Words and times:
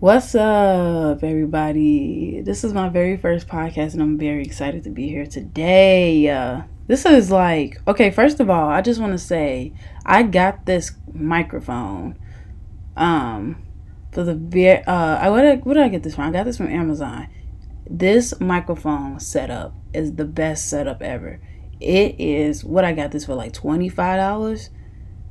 What's 0.00 0.36
up, 0.36 1.24
everybody? 1.24 2.40
This 2.40 2.62
is 2.62 2.72
my 2.72 2.88
very 2.88 3.16
first 3.16 3.48
podcast, 3.48 3.94
and 3.94 4.00
I'm 4.00 4.16
very 4.16 4.44
excited 4.44 4.84
to 4.84 4.90
be 4.90 5.08
here 5.08 5.26
today. 5.26 6.28
Uh, 6.28 6.62
this 6.86 7.04
is 7.04 7.32
like, 7.32 7.80
okay, 7.88 8.12
first 8.12 8.38
of 8.38 8.48
all, 8.48 8.68
I 8.68 8.80
just 8.80 9.00
want 9.00 9.10
to 9.10 9.18
say 9.18 9.72
I 10.06 10.22
got 10.22 10.66
this 10.66 10.92
microphone. 11.12 12.16
Um, 12.96 13.60
for 14.12 14.22
the 14.22 14.36
very, 14.36 14.84
uh, 14.84 15.16
I 15.16 15.30
what 15.30 15.74
did 15.74 15.82
I 15.82 15.88
get 15.88 16.04
this 16.04 16.14
from? 16.14 16.28
I 16.28 16.30
got 16.30 16.44
this 16.44 16.58
from 16.58 16.68
Amazon. 16.68 17.26
This 17.90 18.38
microphone 18.38 19.18
setup 19.18 19.74
is 19.92 20.14
the 20.14 20.24
best 20.24 20.70
setup 20.70 21.02
ever. 21.02 21.40
It 21.80 22.20
is 22.20 22.64
what 22.64 22.84
I 22.84 22.92
got 22.92 23.10
this 23.10 23.24
for 23.24 23.34
like 23.34 23.52
twenty 23.52 23.88
five 23.88 24.18
dollars 24.18 24.70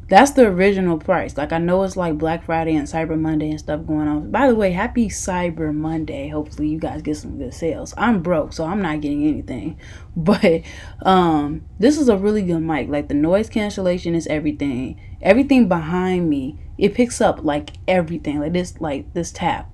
that's 0.09 0.31
the 0.31 0.47
original 0.47 0.97
price. 0.97 1.35
Like 1.35 1.51
I 1.51 1.57
know 1.57 1.83
it's 1.83 1.97
like 1.97 2.17
Black 2.17 2.45
Friday 2.45 2.75
and 2.75 2.87
Cyber 2.87 3.19
Monday 3.19 3.49
and 3.49 3.59
stuff 3.59 3.85
going 3.85 4.07
on. 4.07 4.31
By 4.31 4.47
the 4.47 4.55
way, 4.55 4.71
happy 4.71 5.09
Cyber 5.09 5.73
Monday. 5.73 6.29
Hopefully 6.29 6.69
you 6.69 6.79
guys 6.79 7.01
get 7.01 7.17
some 7.17 7.37
good 7.37 7.53
sales. 7.53 7.93
I'm 7.97 8.21
broke, 8.21 8.53
so 8.53 8.65
I'm 8.65 8.81
not 8.81 9.01
getting 9.01 9.27
anything. 9.27 9.79
But 10.15 10.63
um 11.03 11.61
this 11.77 11.99
is 11.99 12.09
a 12.09 12.17
really 12.17 12.41
good 12.41 12.61
mic. 12.61 12.89
Like 12.89 13.07
the 13.07 13.13
noise 13.13 13.49
cancellation 13.49 14.15
is 14.15 14.25
everything. 14.27 14.99
Everything 15.21 15.67
behind 15.67 16.27
me, 16.27 16.57
it 16.77 16.95
picks 16.95 17.21
up 17.21 17.43
like 17.43 17.73
everything. 17.87 18.39
Like 18.39 18.53
this 18.53 18.79
like 18.81 19.13
this 19.13 19.31
tap. 19.31 19.69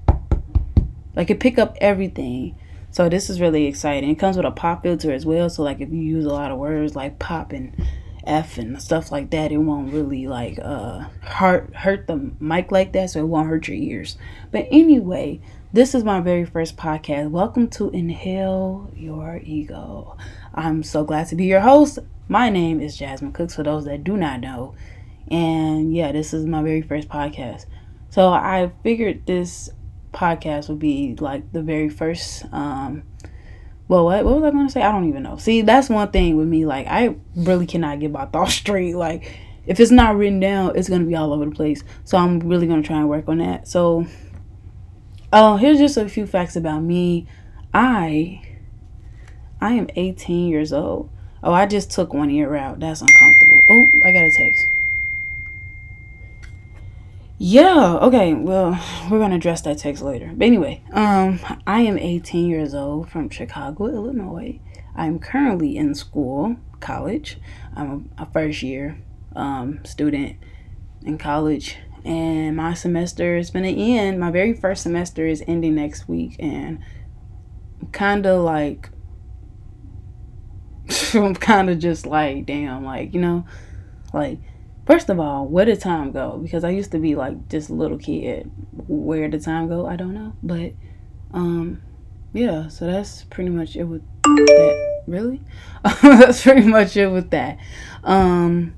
Like 1.15 1.29
it 1.29 1.39
pick 1.39 1.57
up 1.57 1.77
everything. 1.79 2.55
So 2.91 3.07
this 3.07 3.29
is 3.29 3.39
really 3.39 3.65
exciting. 3.67 4.09
It 4.09 4.19
comes 4.19 4.35
with 4.35 4.45
a 4.45 4.51
pop 4.51 4.83
filter 4.83 5.13
as 5.13 5.25
well. 5.25 5.49
So 5.49 5.63
like 5.63 5.79
if 5.79 5.89
you 5.91 6.01
use 6.01 6.25
a 6.25 6.29
lot 6.29 6.51
of 6.51 6.57
words 6.57 6.95
like 6.95 7.19
pop 7.19 7.53
and 7.53 7.73
F 8.25 8.57
and 8.57 8.81
stuff 8.81 9.11
like 9.11 9.29
that, 9.31 9.51
it 9.51 9.57
won't 9.57 9.93
really 9.93 10.27
like 10.27 10.59
uh 10.61 11.05
hurt 11.21 11.73
hurt 11.75 12.07
the 12.07 12.31
mic 12.39 12.71
like 12.71 12.93
that, 12.93 13.09
so 13.09 13.19
it 13.19 13.27
won't 13.27 13.49
hurt 13.49 13.67
your 13.67 13.77
ears. 13.77 14.17
But 14.51 14.67
anyway, 14.71 15.41
this 15.71 15.93
is 15.95 16.03
my 16.03 16.21
very 16.21 16.45
first 16.45 16.77
podcast. 16.77 17.31
Welcome 17.31 17.67
to 17.71 17.89
Inhale 17.89 18.91
Your 18.95 19.41
Ego. 19.43 20.17
I'm 20.53 20.83
so 20.83 21.03
glad 21.03 21.27
to 21.27 21.35
be 21.35 21.45
your 21.45 21.61
host. 21.61 21.99
My 22.27 22.49
name 22.49 22.79
is 22.79 22.97
Jasmine 22.97 23.33
Cooks 23.33 23.55
for 23.55 23.63
those 23.63 23.85
that 23.85 24.03
do 24.03 24.15
not 24.15 24.39
know. 24.39 24.75
And 25.29 25.93
yeah, 25.93 26.11
this 26.11 26.33
is 26.33 26.45
my 26.45 26.61
very 26.61 26.81
first 26.81 27.09
podcast. 27.09 27.65
So 28.09 28.29
I 28.29 28.71
figured 28.83 29.25
this 29.25 29.69
podcast 30.13 30.69
would 30.69 30.79
be 30.79 31.15
like 31.19 31.51
the 31.51 31.61
very 31.61 31.89
first 31.89 32.45
um 32.53 33.03
well, 33.87 34.05
what, 34.05 34.23
what 34.25 34.35
was 34.35 34.43
I 34.43 34.51
going 34.51 34.67
to 34.67 34.71
say? 34.71 34.81
I 34.81 34.91
don't 34.91 35.07
even 35.07 35.23
know. 35.23 35.37
See, 35.37 35.61
that's 35.61 35.89
one 35.89 36.09
thing 36.11 36.37
with 36.37 36.47
me. 36.47 36.65
Like, 36.65 36.87
I 36.87 37.15
really 37.35 37.65
cannot 37.65 37.99
get 37.99 38.11
my 38.11 38.25
thoughts 38.33 38.53
straight. 38.53 38.95
Like, 38.95 39.37
if 39.65 39.79
it's 39.79 39.91
not 39.91 40.15
written 40.15 40.39
down, 40.39 40.75
it's 40.75 40.89
going 40.89 41.01
to 41.01 41.07
be 41.07 41.15
all 41.15 41.33
over 41.33 41.45
the 41.45 41.51
place. 41.51 41.83
So, 42.05 42.17
I'm 42.17 42.39
really 42.39 42.67
going 42.67 42.81
to 42.81 42.87
try 42.87 42.97
and 42.97 43.09
work 43.09 43.27
on 43.27 43.39
that. 43.39 43.67
So, 43.67 44.07
uh, 45.31 45.57
here's 45.57 45.79
just 45.79 45.97
a 45.97 46.07
few 46.07 46.27
facts 46.27 46.55
about 46.55 46.81
me. 46.81 47.27
I, 47.73 48.41
I 49.59 49.73
am 49.73 49.87
18 49.95 50.49
years 50.49 50.71
old. 50.71 51.09
Oh, 51.41 51.51
I 51.51 51.65
just 51.65 51.91
took 51.91 52.13
one 52.13 52.29
ear 52.29 52.55
out. 52.55 52.79
That's 52.79 53.01
uncomfortable. 53.01 53.65
Oh, 53.69 53.91
I 54.05 54.11
got 54.13 54.23
a 54.23 54.31
text. 54.31 54.67
Yeah, 57.45 57.95
okay, 57.95 58.33
well, 58.33 58.79
we're 59.11 59.19
gonna 59.19 59.35
address 59.35 59.59
that 59.63 59.77
text 59.77 60.01
later. 60.01 60.31
But 60.33 60.45
anyway, 60.45 60.81
um, 60.93 61.41
I 61.67 61.81
am 61.81 61.97
18 61.97 62.49
years 62.49 62.73
old 62.73 63.09
from 63.09 63.29
Chicago, 63.29 63.87
Illinois. 63.87 64.61
I'm 64.95 65.19
currently 65.19 65.75
in 65.75 65.93
school, 65.93 66.55
college. 66.79 67.37
I'm 67.75 68.09
a, 68.17 68.25
first 68.27 68.63
year 68.63 68.97
um, 69.35 69.83
student 69.83 70.37
in 71.03 71.17
college, 71.17 71.75
and 72.05 72.55
my 72.55 72.75
semester 72.75 73.35
is 73.35 73.49
gonna 73.49 73.67
end. 73.67 74.21
My 74.21 74.31
very 74.31 74.53
first 74.53 74.81
semester 74.81 75.27
is 75.27 75.43
ending 75.45 75.75
next 75.75 76.07
week, 76.07 76.37
and 76.39 76.79
kind 77.91 78.25
of 78.25 78.41
like, 78.45 78.89
I'm 81.13 81.35
kind 81.35 81.69
of 81.69 81.77
just 81.79 82.05
like, 82.05 82.45
damn, 82.45 82.85
like, 82.85 83.13
you 83.13 83.19
know, 83.19 83.45
like, 84.13 84.39
First 84.85 85.09
of 85.09 85.19
all, 85.19 85.47
where 85.47 85.65
did 85.65 85.79
time 85.79 86.11
go? 86.11 86.37
Because 86.37 86.63
I 86.63 86.71
used 86.71 86.91
to 86.91 86.99
be 86.99 87.15
like 87.15 87.47
just 87.47 87.69
a 87.69 87.73
little 87.73 87.97
kid. 87.97 88.51
Where 88.87 89.27
did 89.29 89.41
time 89.41 89.69
go? 89.69 89.85
I 89.85 89.95
don't 89.95 90.13
know. 90.13 90.33
But 90.43 90.73
um 91.33 91.81
yeah, 92.33 92.67
so 92.67 92.85
that's 92.85 93.23
pretty 93.23 93.49
much 93.49 93.75
it 93.75 93.85
with 93.85 94.01
that. 94.23 95.03
Really? 95.07 95.41
that's 96.01 96.43
pretty 96.43 96.67
much 96.67 96.97
it 96.97 97.07
with 97.07 97.29
that. 97.29 97.59
Um 98.03 98.75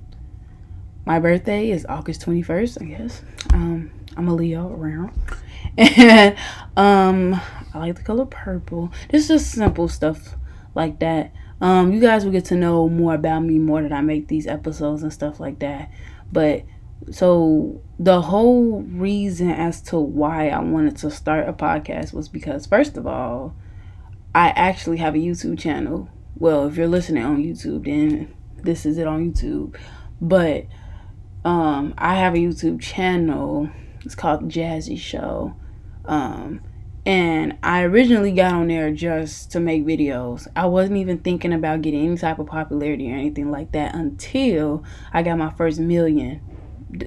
my 1.06 1.20
birthday 1.20 1.72
is 1.72 1.86
August 1.88 2.22
21st, 2.22 2.82
I 2.82 2.86
guess. 2.86 3.24
Um 3.54 3.92
I'm 4.16 4.28
a 4.28 4.36
Leo 4.36 4.72
around. 4.72 5.12
And 5.76 6.38
um 6.78 7.42
I 7.74 7.80
like 7.80 7.96
the 7.96 8.04
color 8.04 8.26
purple. 8.26 8.92
It's 9.10 9.28
just 9.28 9.52
simple 9.52 9.88
stuff 9.88 10.36
like 10.76 11.00
that. 11.00 11.32
Um, 11.66 11.92
you 11.92 12.00
guys 12.00 12.24
will 12.24 12.32
get 12.32 12.46
to 12.46 12.56
know 12.56 12.88
more 12.88 13.16
about 13.16 13.40
me 13.40 13.58
more 13.58 13.82
that 13.82 13.92
I 13.92 14.02
make 14.02 14.28
these 14.28 14.46
episodes 14.46 15.02
and 15.02 15.12
stuff 15.12 15.40
like 15.40 15.58
that. 15.60 15.90
But 16.32 16.64
so 17.10 17.82
the 17.98 18.22
whole 18.22 18.84
reason 18.84 19.50
as 19.50 19.82
to 19.84 19.98
why 19.98 20.50
I 20.50 20.60
wanted 20.60 20.96
to 20.98 21.10
start 21.10 21.50
a 21.50 21.54
podcast 21.54 22.14
was 22.14 22.30
because 22.30 22.68
first 22.68 22.98
of 22.98 23.08
all, 23.08 23.56
I 24.36 24.50
actually 24.50 24.98
have 24.98 25.16
a 25.16 25.18
YouTube 25.18 25.58
channel. 25.58 26.08
Well, 26.38 26.68
if 26.68 26.78
you're 26.78 26.88
listening 26.88 27.24
on 27.24 27.44
YouTube, 27.44 27.86
then 27.86 28.32
this 28.62 28.86
is 28.86 29.00
it 29.00 29.08
on 29.08 29.34
YouTube. 29.34 29.76
But 30.22 30.68
um, 31.44 31.96
I 31.98 32.14
have 32.14 32.36
a 32.36 32.38
YouTube 32.38 32.80
channel. 32.80 33.72
It's 34.04 34.14
called 34.14 34.50
Jazzy 34.50 35.00
Show. 35.00 35.56
Um, 36.06 36.62
and 37.06 37.58
I 37.62 37.84
originally 37.84 38.32
got 38.32 38.54
on 38.54 38.68
there 38.68 38.92
just 38.92 39.52
to 39.52 39.60
make 39.60 39.86
videos. 39.86 40.48
I 40.56 40.66
wasn't 40.66 40.98
even 40.98 41.20
thinking 41.20 41.54
about 41.54 41.82
getting 41.82 42.06
any 42.06 42.18
type 42.18 42.40
of 42.40 42.48
popularity 42.48 43.12
or 43.12 43.16
anything 43.16 43.52
like 43.52 43.72
that 43.74 43.94
until 43.94 44.84
I 45.14 45.22
got 45.24 45.38
my 45.38 45.52
first 45.52 45.80
million 45.80 46.42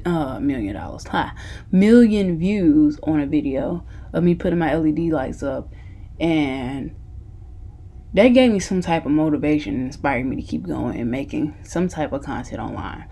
uh 0.04 0.38
million 0.38 0.74
dollars 0.74 1.06
high 1.06 1.32
million 1.70 2.38
views 2.38 2.98
on 3.04 3.20
a 3.20 3.26
video 3.26 3.82
of 4.12 4.22
me 4.22 4.34
putting 4.34 4.58
my 4.58 4.74
LED 4.74 4.98
lights 4.98 5.42
up 5.42 5.72
and 6.20 6.94
that 8.14 8.28
gave 8.28 8.50
me 8.50 8.58
some 8.58 8.80
type 8.80 9.06
of 9.06 9.12
motivation 9.12 9.74
and 9.74 9.86
inspired 9.86 10.26
me 10.26 10.36
to 10.36 10.42
keep 10.42 10.66
going 10.66 10.98
and 10.98 11.10
making 11.10 11.54
some 11.62 11.88
type 11.88 12.12
of 12.12 12.22
content 12.22 12.60
online. 12.60 13.06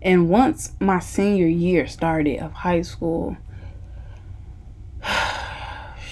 And 0.00 0.28
once 0.28 0.72
my 0.80 0.98
senior 0.98 1.46
year 1.46 1.86
started 1.86 2.40
of 2.40 2.52
high 2.52 2.82
school, 2.82 3.36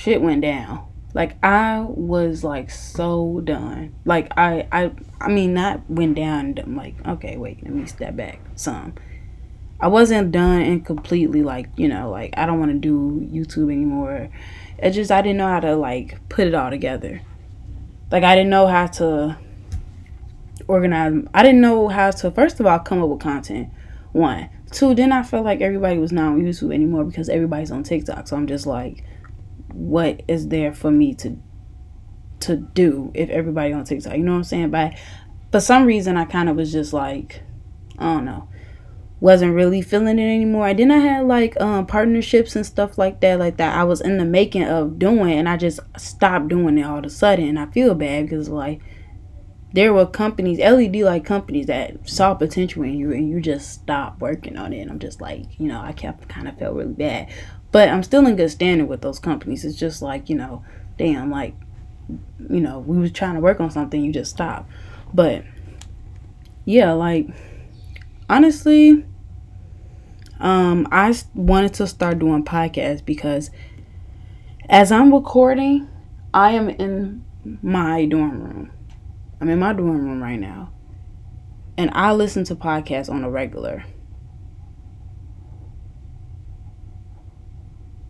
shit 0.03 0.21
went 0.21 0.43
down. 0.43 0.85
Like 1.15 1.43
I 1.45 1.81
was 1.81 2.43
like 2.43 2.71
so 2.71 3.41
done. 3.45 3.95
Like 4.05 4.33
I 4.37 4.67
I 4.73 4.93
I 5.21 5.29
mean 5.29 5.55
not 5.55 5.89
went 5.89 6.17
down 6.17 6.59
I'm 6.59 6.75
like 6.75 6.95
okay 7.07 7.37
wait 7.37 7.63
let 7.63 7.73
me 7.73 7.87
step 7.87 8.17
back 8.17 8.41
some. 8.57 8.95
I 9.81 9.89
wasn't 9.89 10.33
done 10.33 10.63
and 10.63 10.85
completely 10.85 11.43
like 11.43 11.69
you 11.77 11.89
know 11.89 12.11
like 12.11 12.35
I 12.37 12.47
don't 12.47 12.59
want 12.59 12.73
to 12.73 12.79
do 12.79 13.29
YouTube 13.33 13.71
anymore. 13.71 14.31
It 14.79 14.91
just 14.91 15.13
I 15.13 15.23
didn't 15.23 15.37
know 15.39 15.49
how 15.49 15.61
to 15.61 15.77
like 15.77 16.29
put 16.29 16.47
it 16.47 16.55
all 16.55 16.71
together. 16.71 17.21
Like 18.11 18.25
I 18.25 18.35
didn't 18.35 18.51
know 18.51 18.67
how 18.67 18.87
to 18.87 19.39
organize. 20.67 21.25
I 21.35 21.43
didn't 21.43 21.61
know 21.61 21.89
how 21.89 22.11
to 22.11 22.31
first 22.31 22.59
of 22.59 22.67
all 22.67 22.79
come 22.81 23.03
up 23.03 23.09
with 23.09 23.21
content. 23.21 23.69
One, 24.13 24.49
two. 24.71 24.95
Then 24.95 25.13
I 25.13 25.23
felt 25.23 25.45
like 25.45 25.61
everybody 25.61 25.99
was 25.99 26.13
not 26.13 26.33
on 26.33 26.43
YouTube 26.43 26.75
anymore 26.75 27.05
because 27.05 27.29
everybody's 27.29 27.71
on 27.71 27.83
TikTok. 27.83 28.29
So 28.29 28.37
I'm 28.37 28.47
just 28.47 28.67
like 28.67 29.05
what 29.75 30.23
is 30.29 30.49
there 30.49 30.73
for 30.73 30.91
me 30.91 31.15
to 31.15 31.39
to 32.43 32.57
do 32.57 33.11
if 33.15 33.31
everybody 33.31 33.73
on 33.73 33.85
TikTok. 33.85 34.17
You 34.17 34.23
know 34.23 34.33
what 34.33 34.39
I'm 34.39 34.45
saying? 34.45 34.71
But 34.71 34.95
for 35.51 35.61
some 35.61 35.87
reason 35.87 36.17
I 36.17 36.25
kind 36.25 36.49
of 36.49 36.57
was 36.57 36.73
just 36.73 36.93
like, 36.93 37.43
I 37.99 38.05
don't 38.15 38.25
know. 38.25 38.49
Wasn't 39.21 39.55
really 39.55 39.83
feeling 39.83 40.19
it 40.19 40.35
anymore. 40.35 40.69
And 40.69 40.79
then 40.79 40.91
I 40.91 40.99
had 40.99 41.27
like 41.27 41.61
um 41.61 41.87
partnerships 41.87 42.57
and 42.57 42.67
stuff 42.67 42.99
like 42.99 43.21
that, 43.21 43.39
like 43.39 43.57
that 43.59 43.77
I 43.77 43.85
was 43.85 44.01
in 44.01 44.19
the 44.19 44.25
making 44.25 44.65
of 44.65 44.99
doing 44.99 45.33
and 45.33 45.49
I 45.49 45.57
just 45.57 45.81
stopped 45.97 46.49
doing 46.49 46.79
it 46.79 46.83
all 46.83 46.99
of 46.99 47.05
a 47.05 47.11
sudden 47.11 47.49
and 47.49 47.59
I 47.59 47.67
feel 47.67 47.95
bad 47.95 48.25
because 48.25 48.49
like 48.49 48.81
there 49.75 49.95
were 49.95 50.05
companies, 50.07 50.59
LED 50.59 50.97
like 50.97 51.25
companies 51.25 51.67
that 51.67 52.09
saw 52.09 52.35
potential 52.35 52.83
in 52.83 52.95
you 52.95 53.13
and 53.13 53.31
you 53.31 53.41
just 53.41 53.71
stopped 53.73 54.21
working 54.21 54.57
on 54.59 54.73
it. 54.73 54.81
And 54.81 54.91
I'm 54.91 54.99
just 54.99 55.21
like, 55.21 55.45
you 55.59 55.69
know, 55.69 55.81
I 55.81 55.93
kept 55.93 56.29
kind 56.29 56.49
of 56.49 56.59
felt 56.59 56.75
really 56.75 56.93
bad. 56.93 57.33
But 57.73 57.89
I'm 57.89 58.03
still 58.03 58.27
in 58.27 58.37
good 58.37 58.51
standing 58.51 58.87
with 58.87 59.01
those 59.01 59.19
companies. 59.19 59.65
It's 59.65 59.79
just 59.79 60.03
like, 60.03 60.29
you 60.29 60.37
know, 60.37 60.65
damn, 60.99 61.31
like, 61.31 61.55
you 62.51 62.61
know, 62.61 62.79
we 62.79 62.99
was 62.99 63.13
trying 63.13 63.35
to 63.35 63.41
work 63.41 63.61
on 63.61 63.71
something, 63.71 64.03
you 64.05 64.13
just 64.13 64.31
stop. 64.31 64.69
But 65.13 65.45
yeah, 66.65 66.93
like 66.93 67.29
honestly, 68.29 69.05
um, 70.41 70.87
I 70.91 71.15
wanted 71.35 71.75
to 71.75 71.87
start 71.87 72.19
doing 72.19 72.45
podcasts 72.45 73.05
because 73.05 73.51
as 74.69 74.93
I'm 74.93 75.13
recording, 75.13 75.89
I 76.35 76.53
am 76.53 76.69
in 76.69 77.25
my 77.63 78.07
dorm 78.07 78.43
room. 78.43 78.73
I'm 79.41 79.49
in 79.49 79.59
my 79.59 79.73
dorm 79.73 80.07
room 80.07 80.23
right 80.23 80.39
now. 80.39 80.73
And 81.77 81.91
I 81.95 82.13
listen 82.13 82.45
to 82.45 82.55
podcasts 82.55 83.11
on 83.11 83.25
a 83.25 83.31
regular. 83.31 83.85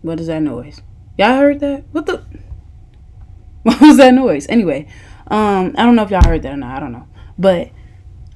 What 0.03 0.21
is 0.21 0.27
that 0.27 0.41
noise? 0.41 0.83
Y'all 1.17 1.37
heard 1.37 1.61
that? 1.61 1.85
What 1.93 2.07
the? 2.07 2.23
What 3.63 3.81
was 3.81 3.97
that 3.99 4.13
noise? 4.13 4.49
Anyway, 4.49 4.89
um, 5.29 5.77
I 5.79 5.85
don't 5.85 5.95
know 5.95 6.03
if 6.03 6.11
y'all 6.11 6.25
heard 6.25 6.43
that 6.43 6.55
or 6.55 6.57
not. 6.57 6.77
I 6.77 6.81
don't 6.81 6.91
know. 6.91 7.07
But 7.39 7.71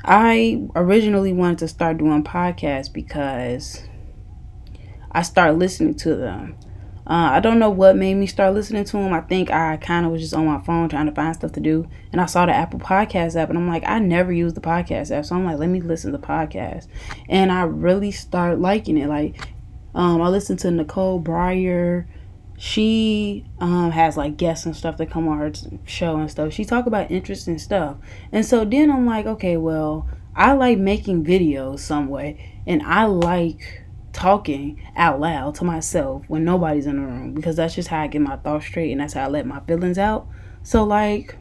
I 0.05 0.69
originally 0.77 1.33
wanted 1.33 1.59
to 1.59 1.69
start 1.69 1.99
doing 1.99 2.23
podcasts 2.23 2.93
because 2.93 3.83
I 5.11 5.23
started 5.23 5.59
listening 5.59 5.97
to 5.97 6.15
them. 6.15 6.57
Uh, 7.09 7.31
I 7.33 7.41
don't 7.41 7.59
know 7.59 7.71
what 7.71 7.97
made 7.97 8.15
me 8.15 8.27
start 8.27 8.55
listening 8.55 8.85
to 8.85 8.93
them. 8.99 9.13
I 9.13 9.21
think 9.21 9.51
I 9.51 9.77
kind 9.79 10.07
of 10.07 10.13
was 10.13 10.21
just 10.21 10.35
on 10.35 10.47
my 10.47 10.61
phone 10.61 10.89
trying 10.89 11.07
to 11.07 11.13
find 11.13 11.35
stuff 11.35 11.53
to 11.53 11.61
do. 11.61 11.89
And 12.13 12.21
I 12.21 12.27
saw 12.27 12.47
the 12.47 12.53
Apple 12.53 12.81
Podcast 12.81 13.35
app, 13.35 13.49
and 13.49 13.57
I'm 13.59 13.69
like, 13.69 13.83
I 13.87 13.99
never 13.99 14.33
use 14.33 14.55
the 14.55 14.61
podcast 14.61 15.11
app. 15.11 15.25
So 15.25 15.35
I'm 15.35 15.45
like, 15.45 15.59
let 15.59 15.69
me 15.69 15.81
listen 15.81 16.13
to 16.13 16.19
podcasts. 16.19 16.89
And 17.29 17.51
I 17.51 17.63
really 17.63 18.11
start 18.11 18.61
liking 18.61 18.99
it. 18.99 19.09
Like, 19.09 19.56
um, 19.97 20.23
I 20.23 20.29
listened 20.29 20.61
to 20.61 20.71
Nicole 20.71 21.21
Byer 21.21 22.07
she 22.59 23.45
um, 23.59 23.91
has 23.91 24.17
like 24.17 24.37
guests 24.37 24.65
and 24.65 24.75
stuff 24.75 24.97
that 24.97 25.11
come 25.11 25.29
on 25.29 25.39
her 25.39 25.53
show 25.85 26.17
and 26.17 26.31
stuff. 26.31 26.53
She 26.53 26.65
talk 26.65 26.87
about 26.87 27.11
interesting 27.11 27.59
stuff, 27.59 27.99
and 28.33 28.47
so 28.47 28.65
then 28.65 28.91
I'm 28.91 29.07
like, 29.07 29.27
okay, 29.27 29.57
well, 29.57 30.09
I 30.35 30.53
like 30.53 30.79
making 30.79 31.25
videos 31.25 31.81
some 31.81 32.09
way, 32.09 32.63
and 32.67 32.83
I 32.83 33.05
like 33.05 33.83
talking 34.13 34.83
out 34.97 35.21
loud 35.21 35.55
to 35.57 35.65
myself 35.65 36.25
when 36.29 36.43
nobody's 36.43 36.87
in 36.87 36.97
the 36.97 37.03
room 37.03 37.35
because 37.35 37.57
that's 37.57 37.75
just 37.75 37.89
how 37.89 38.01
I 38.01 38.07
get 38.07 38.23
my 38.23 38.37
thoughts 38.37 38.65
straight 38.65 38.91
and 38.91 38.99
that's 38.99 39.13
how 39.13 39.25
I 39.25 39.29
let 39.29 39.45
my 39.47 39.61
feelings 39.61 39.99
out. 39.99 40.27
So 40.63 40.85
like, 40.85 41.37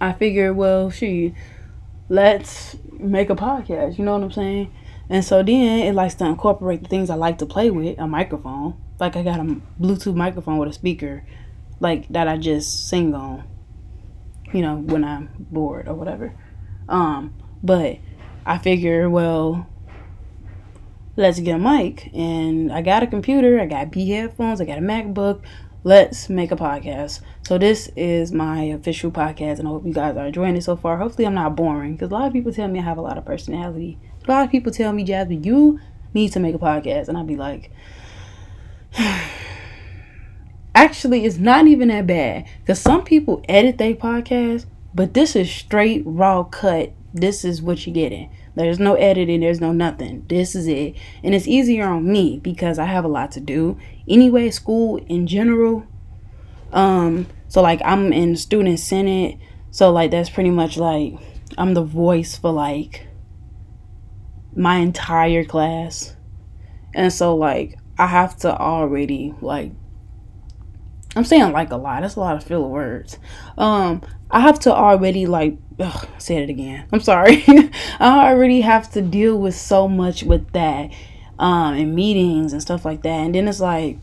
I 0.00 0.14
figured, 0.14 0.56
well, 0.56 0.88
she, 0.88 1.34
let's 2.08 2.76
make 2.92 3.28
a 3.28 3.36
podcast. 3.36 3.98
You 3.98 4.04
know 4.06 4.14
what 4.14 4.24
I'm 4.24 4.32
saying? 4.32 4.72
And 5.08 5.24
so 5.24 5.42
then 5.42 5.80
it 5.80 5.94
likes 5.94 6.14
to 6.16 6.24
incorporate 6.24 6.82
the 6.82 6.88
things 6.88 7.10
I 7.10 7.14
like 7.14 7.38
to 7.38 7.46
play 7.46 7.70
with, 7.70 7.98
a 7.98 8.06
microphone 8.06 8.76
like 9.02 9.16
I 9.16 9.24
got 9.24 9.40
a 9.40 9.56
Bluetooth 9.80 10.14
microphone 10.14 10.58
with 10.58 10.68
a 10.68 10.72
speaker, 10.72 11.24
like 11.80 12.06
that 12.10 12.28
I 12.28 12.36
just 12.36 12.88
sing 12.88 13.14
on, 13.14 13.42
you 14.52 14.62
know, 14.62 14.76
when 14.76 15.02
I'm 15.02 15.28
bored 15.38 15.88
or 15.88 15.94
whatever. 15.94 16.32
Um, 16.88 17.34
but 17.64 17.98
I 18.46 18.58
figure, 18.58 19.10
well, 19.10 19.66
let's 21.16 21.40
get 21.40 21.56
a 21.56 21.58
mic, 21.58 22.14
and 22.14 22.72
I 22.72 22.80
got 22.80 23.02
a 23.02 23.08
computer, 23.08 23.58
I 23.60 23.66
got 23.66 23.90
B 23.90 24.08
headphones, 24.10 24.60
I 24.60 24.66
got 24.66 24.78
a 24.78 24.82
MacBook. 24.82 25.42
Let's 25.84 26.28
make 26.28 26.52
a 26.52 26.56
podcast. 26.56 27.22
So 27.44 27.58
this 27.58 27.90
is 27.96 28.30
my 28.30 28.62
official 28.66 29.10
podcast, 29.10 29.58
and 29.58 29.66
I 29.66 29.72
hope 29.72 29.84
you 29.84 29.92
guys 29.92 30.16
are 30.16 30.26
enjoying 30.26 30.56
it 30.56 30.62
so 30.62 30.76
far. 30.76 30.96
Hopefully, 30.96 31.26
I'm 31.26 31.34
not 31.34 31.56
boring 31.56 31.94
because 31.94 32.12
a 32.12 32.14
lot 32.14 32.28
of 32.28 32.32
people 32.32 32.52
tell 32.52 32.68
me 32.68 32.78
I 32.78 32.82
have 32.82 32.98
a 32.98 33.02
lot 33.02 33.18
of 33.18 33.24
personality. 33.24 33.98
A 34.26 34.30
lot 34.30 34.44
of 34.44 34.50
people 34.50 34.72
tell 34.72 34.92
me, 34.92 35.04
Jasmine, 35.04 35.44
you 35.44 35.80
need 36.14 36.32
to 36.32 36.40
make 36.40 36.54
a 36.54 36.58
podcast, 36.58 37.08
and 37.08 37.18
I'd 37.18 37.26
be 37.26 37.36
like, 37.36 37.70
actually 40.74 41.24
it's 41.24 41.38
not 41.38 41.66
even 41.66 41.88
that 41.88 42.06
bad. 42.06 42.46
Because 42.60 42.80
some 42.80 43.04
people 43.04 43.44
edit 43.48 43.78
their 43.78 43.94
podcast 43.94 44.66
but 44.94 45.14
this 45.14 45.34
is 45.34 45.50
straight 45.50 46.02
raw 46.04 46.42
cut. 46.42 46.92
This 47.14 47.44
is 47.44 47.62
what 47.62 47.86
you're 47.86 47.94
getting 47.94 48.30
there's 48.54 48.78
no 48.78 48.94
editing. 48.94 49.40
There's 49.40 49.60
no 49.60 49.72
nothing. 49.72 50.26
This 50.28 50.54
is 50.54 50.66
it. 50.66 50.94
And 51.22 51.34
it's 51.34 51.48
easier 51.48 51.86
on 51.86 52.10
me 52.10 52.38
because 52.38 52.78
i 52.78 52.84
have 52.84 53.04
a 53.04 53.08
lot 53.08 53.32
to 53.32 53.40
do. 53.40 53.78
Anyway 54.08 54.50
school 54.50 54.98
in 55.08 55.26
general 55.26 55.86
um 56.72 57.26
so 57.48 57.60
like 57.60 57.80
i'm 57.84 58.12
in 58.12 58.36
student 58.36 58.78
senate. 58.78 59.38
So 59.70 59.90
like 59.90 60.10
that's 60.10 60.30
pretty 60.30 60.50
much 60.50 60.76
like 60.76 61.14
i'm 61.56 61.74
the 61.74 61.82
voice 61.82 62.36
for 62.36 62.52
like 62.52 63.06
my 64.54 64.76
entire 64.76 65.44
class 65.44 66.14
and 66.94 67.12
so 67.12 67.34
like 67.36 67.78
I 67.98 68.06
have 68.06 68.36
to 68.38 68.54
already 68.54 69.34
like 69.40 69.72
I'm 71.14 71.24
saying 71.24 71.52
like 71.52 71.70
a 71.70 71.76
lot. 71.76 72.02
That's 72.02 72.16
a 72.16 72.20
lot 72.20 72.36
of 72.36 72.44
filler 72.44 72.66
words. 72.66 73.18
Um, 73.58 74.02
I 74.30 74.40
have 74.40 74.58
to 74.60 74.72
already 74.72 75.26
like 75.26 75.56
ugh, 75.78 76.08
say 76.18 76.36
it 76.36 76.48
again. 76.48 76.86
I'm 76.92 77.00
sorry. 77.00 77.44
I 78.00 78.30
already 78.30 78.62
have 78.62 78.90
to 78.92 79.02
deal 79.02 79.38
with 79.38 79.54
so 79.54 79.88
much 79.88 80.22
with 80.22 80.50
that, 80.52 80.90
um, 81.38 81.74
and 81.74 81.94
meetings 81.94 82.52
and 82.52 82.62
stuff 82.62 82.84
like 82.84 83.02
that. 83.02 83.10
And 83.10 83.34
then 83.34 83.46
it's 83.46 83.60
like 83.60 83.98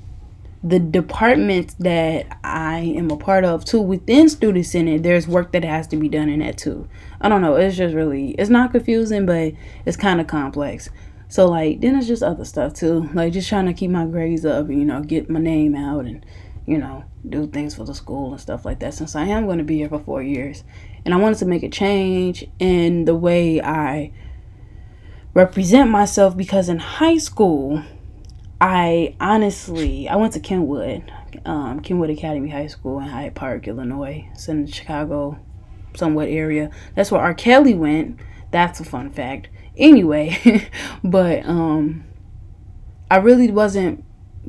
the 0.62 0.80
departments 0.80 1.76
that 1.76 2.38
I 2.44 2.80
am 2.80 3.10
a 3.12 3.18
part 3.18 3.46
of 3.46 3.64
too 3.64 3.80
within 3.80 4.28
Student 4.28 4.66
Senate. 4.66 5.04
There's 5.04 5.28
work 5.28 5.54
that 5.54 5.64
has 5.64 5.88
to 5.88 5.98
be 5.98 6.10
done 6.10 6.28
in 6.30 6.40
that 6.40 6.58
too. 6.58 6.88
I 7.22 7.30
don't 7.30 7.42
know. 7.42 7.56
It's 7.56 7.78
just 7.78 7.96
really 7.96 8.32
it's 8.32 8.50
not 8.50 8.72
confusing, 8.72 9.26
but 9.26 9.54
it's 9.86 9.98
kind 9.98 10.20
of 10.20 10.28
complex. 10.28 10.90
So 11.30 11.48
like 11.48 11.80
then 11.80 11.96
it's 11.96 12.08
just 12.08 12.24
other 12.24 12.44
stuff 12.44 12.74
too, 12.74 13.10
like 13.14 13.34
just 13.34 13.48
trying 13.48 13.68
to 13.68 13.74
keep 13.74 13.92
my 13.92 14.06
grades 14.06 14.46
up 14.46 14.68
and 14.68 14.80
you 14.80 14.86
know 14.86 15.02
get 15.02 15.30
my 15.30 15.40
name 15.40 15.76
out 15.76 16.06
and 16.06 16.26
you 16.66 16.78
know 16.78 17.06
do 17.28 17.48
things 17.48 17.76
for 17.76 17.86
the 17.86 17.94
school 17.96 18.32
and 18.32 18.42
stuff 18.42 18.66
like 18.66 18.80
that. 18.80 18.94
Since 18.94 19.16
I 19.16 19.26
am 19.26 19.46
going 19.46 19.60
to 19.60 19.64
be 19.64 19.78
here 19.78 19.90
for 19.90 20.00
four 20.00 20.22
years, 20.22 20.66
and 21.06 21.14
I 21.14 21.18
wanted 21.18 21.38
to 21.40 21.46
make 21.46 21.64
a 21.64 21.70
change 21.70 22.46
in 22.60 23.06
the 23.06 23.16
way 23.16 23.62
I 23.62 24.12
represent 25.34 25.90
myself 25.90 26.36
because 26.36 26.68
in 26.68 26.80
high 26.80 27.18
school, 27.18 27.84
I 28.62 29.16
honestly 29.20 30.10
I 30.10 30.16
went 30.16 30.34
to 30.34 30.40
Kenwood, 30.40 31.12
um, 31.46 31.80
Kenwood 31.80 32.10
Academy 32.10 32.50
High 32.50 32.68
School 32.68 33.00
in 33.00 33.08
Hyde 33.08 33.36
Park, 33.36 33.68
Illinois. 33.68 34.28
It's 34.34 34.48
in 34.50 34.66
the 34.66 34.72
Chicago 34.72 35.40
somewhat 35.96 36.28
area. 36.28 36.70
That's 36.96 37.12
where 37.12 37.22
R. 37.22 37.34
Kelly 37.34 37.74
went. 37.74 38.20
That's 38.52 38.80
a 38.80 38.84
fun 38.84 39.12
fact 39.12 39.50
anyway 39.80 40.70
but 41.04 41.44
um 41.48 42.04
i 43.10 43.16
really 43.16 43.50
wasn't 43.50 44.04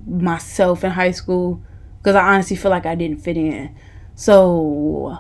myself 0.07 0.83
in 0.85 0.91
high 0.91 1.13
school 1.13 1.63
because 1.99 2.17
i 2.17 2.35
honestly 2.35 2.57
feel 2.57 2.71
like 2.71 2.85
i 2.85 2.95
didn't 2.95 3.19
fit 3.19 3.37
in 3.37 3.75
so 4.17 5.17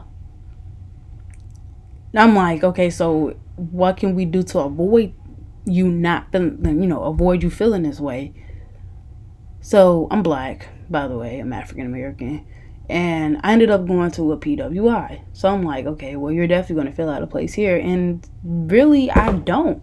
i'm 2.14 2.34
like 2.34 2.64
okay 2.64 2.90
so 2.90 3.36
what 3.54 3.96
can 3.96 4.14
we 4.14 4.24
do 4.24 4.42
to 4.42 4.58
avoid 4.58 5.14
you 5.64 5.88
not 5.88 6.26
you 6.34 6.74
know 6.74 7.04
avoid 7.04 7.42
you 7.42 7.50
feeling 7.50 7.84
this 7.84 8.00
way 8.00 8.34
so 9.60 10.08
i'm 10.10 10.22
black 10.22 10.68
by 10.88 11.06
the 11.06 11.16
way 11.16 11.38
i'm 11.38 11.52
african 11.52 11.86
american 11.86 12.46
and 12.90 13.38
I 13.44 13.52
ended 13.52 13.70
up 13.70 13.86
going 13.86 14.10
to 14.12 14.32
a 14.32 14.36
PWI. 14.36 15.20
So 15.32 15.48
I'm 15.48 15.62
like, 15.62 15.86
okay, 15.86 16.16
well, 16.16 16.32
you're 16.32 16.48
definitely 16.48 16.82
going 16.82 16.88
to 16.88 16.92
fill 16.92 17.08
out 17.08 17.22
a 17.22 17.26
place 17.26 17.54
here. 17.54 17.76
And 17.76 18.28
really, 18.42 19.08
I 19.12 19.32
don't. 19.32 19.80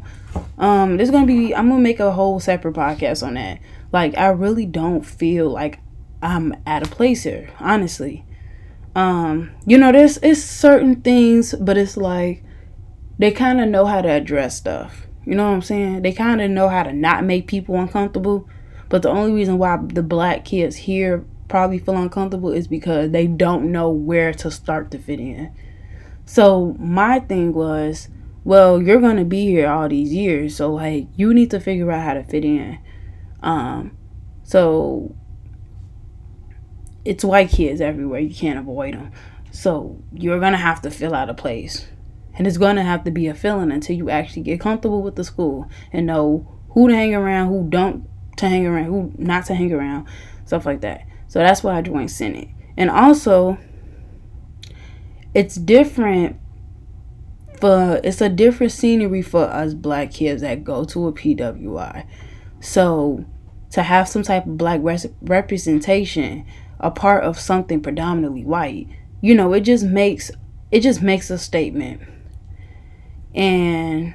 Um, 0.57 0.97
there's 0.97 1.09
going 1.09 1.25
to 1.25 1.33
be, 1.33 1.55
I'm 1.55 1.69
going 1.69 1.79
to 1.79 1.83
make 1.83 2.01
a 2.01 2.11
whole 2.11 2.41
separate 2.41 2.75
podcast 2.75 3.25
on 3.25 3.35
that. 3.35 3.59
Like, 3.93 4.17
I 4.17 4.27
really 4.27 4.65
don't 4.65 5.05
feel 5.05 5.49
like 5.49 5.79
I'm 6.21 6.53
at 6.65 6.85
a 6.85 6.89
place 6.89 7.23
here, 7.23 7.49
honestly. 7.61 8.25
Um, 8.93 9.51
you 9.65 9.77
know, 9.77 9.93
there's, 9.93 10.17
it's 10.17 10.43
certain 10.43 11.01
things, 11.01 11.55
but 11.55 11.77
it's 11.77 11.95
like, 11.95 12.43
they 13.17 13.31
kind 13.31 13.61
of 13.61 13.69
know 13.69 13.85
how 13.85 14.01
to 14.01 14.09
address 14.09 14.57
stuff. 14.57 15.07
You 15.25 15.35
know 15.35 15.47
what 15.47 15.55
I'm 15.55 15.61
saying? 15.61 16.01
They 16.01 16.11
kind 16.11 16.41
of 16.41 16.51
know 16.51 16.67
how 16.67 16.83
to 16.83 16.91
not 16.91 17.23
make 17.23 17.47
people 17.47 17.79
uncomfortable. 17.79 18.49
But 18.89 19.01
the 19.01 19.09
only 19.09 19.33
reason 19.33 19.57
why 19.57 19.77
the 19.81 20.03
black 20.03 20.45
kids 20.45 20.75
here 20.75 21.25
probably 21.47 21.79
feel 21.79 21.97
uncomfortable 21.97 22.51
is 22.51 22.67
because 22.67 23.11
they 23.11 23.27
don't 23.27 23.71
know 23.71 23.89
where 23.89 24.33
to 24.33 24.51
start 24.51 24.91
to 24.91 24.99
fit 24.99 25.19
in. 25.19 25.51
So 26.25 26.75
my 26.79 27.19
thing 27.19 27.53
was, 27.53 28.09
well, 28.43 28.81
you're 28.81 29.01
gonna 29.01 29.25
be 29.25 29.45
here 29.45 29.67
all 29.69 29.89
these 29.89 30.13
years, 30.13 30.55
so 30.55 30.73
like 30.73 31.07
you 31.15 31.33
need 31.33 31.51
to 31.51 31.59
figure 31.59 31.91
out 31.91 32.03
how 32.03 32.13
to 32.13 32.23
fit 32.23 32.45
in. 32.45 32.79
Um, 33.41 33.97
so 34.43 35.15
it's 37.05 37.23
white 37.23 37.49
kids 37.49 37.79
everywhere. 37.79 38.19
You 38.19 38.33
can't 38.33 38.59
avoid 38.59 38.93
them. 38.93 39.11
So 39.51 40.01
you're 40.13 40.39
gonna 40.39 40.57
have 40.57 40.81
to 40.81 40.91
fill 40.91 41.13
out 41.13 41.29
a 41.29 41.33
place, 41.33 41.87
and 42.37 42.45
it's 42.45 42.57
gonna 42.57 42.83
have 42.83 43.03
to 43.05 43.11
be 43.11 43.27
a 43.27 43.33
feeling 43.33 43.71
until 43.71 43.95
you 43.95 44.09
actually 44.09 44.43
get 44.43 44.59
comfortable 44.59 45.01
with 45.01 45.15
the 45.15 45.23
school 45.23 45.69
and 45.91 46.05
know 46.05 46.59
who 46.69 46.89
to 46.89 46.95
hang 46.95 47.15
around, 47.15 47.47
who 47.47 47.69
don't 47.69 48.05
to 48.37 48.49
hang 48.49 48.65
around, 48.65 48.85
who 48.85 49.11
not 49.17 49.45
to 49.45 49.55
hang 49.55 49.73
around, 49.73 50.07
stuff 50.45 50.65
like 50.65 50.81
that. 50.81 51.05
So 51.27 51.39
that's 51.39 51.63
why 51.63 51.77
I 51.77 51.81
joined 51.81 52.11
Senate. 52.11 52.49
And 52.77 52.89
also, 52.89 53.57
it's 55.33 55.55
different 55.55 56.39
for 57.59 57.99
it's 58.03 58.21
a 58.21 58.29
different 58.29 58.71
scenery 58.71 59.21
for 59.21 59.43
us 59.45 59.73
black 59.73 60.11
kids 60.11 60.41
that 60.41 60.63
go 60.63 60.83
to 60.85 61.07
a 61.07 61.13
PWI. 61.13 62.07
So 62.59 63.25
to 63.71 63.83
have 63.83 64.07
some 64.07 64.23
type 64.23 64.45
of 64.45 64.57
black 64.57 64.79
res- 64.83 65.07
representation, 65.21 66.45
a 66.79 66.91
part 66.91 67.23
of 67.23 67.39
something 67.39 67.81
predominantly 67.81 68.45
white, 68.45 68.87
you 69.21 69.35
know, 69.35 69.53
it 69.53 69.61
just 69.61 69.83
makes 69.83 70.31
it 70.71 70.81
just 70.81 71.01
makes 71.01 71.29
a 71.29 71.37
statement. 71.37 72.01
And 73.33 74.13